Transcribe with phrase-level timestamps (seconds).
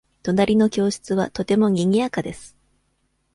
[0.23, 2.57] 隣の教室はとてもにぎやかです。